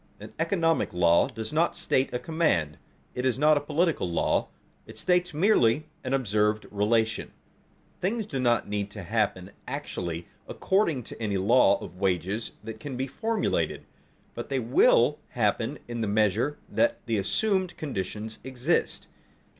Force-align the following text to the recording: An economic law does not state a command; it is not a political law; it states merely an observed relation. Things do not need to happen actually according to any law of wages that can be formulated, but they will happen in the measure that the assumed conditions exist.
An 0.19 0.33
economic 0.39 0.93
law 0.93 1.27
does 1.27 1.53
not 1.53 1.75
state 1.77 2.11
a 2.11 2.17
command; 2.17 2.79
it 3.13 3.23
is 3.23 3.37
not 3.37 3.55
a 3.55 3.59
political 3.61 4.09
law; 4.11 4.47
it 4.87 4.97
states 4.97 5.31
merely 5.31 5.85
an 6.03 6.11
observed 6.11 6.65
relation. 6.71 7.31
Things 7.99 8.25
do 8.25 8.39
not 8.39 8.67
need 8.67 8.89
to 8.89 9.03
happen 9.03 9.51
actually 9.67 10.25
according 10.47 11.03
to 11.03 11.21
any 11.21 11.37
law 11.37 11.77
of 11.81 11.97
wages 11.99 12.53
that 12.63 12.79
can 12.79 12.97
be 12.97 13.05
formulated, 13.05 13.85
but 14.33 14.49
they 14.49 14.59
will 14.59 15.19
happen 15.27 15.77
in 15.87 16.01
the 16.01 16.07
measure 16.07 16.57
that 16.67 16.97
the 17.05 17.19
assumed 17.19 17.77
conditions 17.77 18.39
exist. 18.43 19.07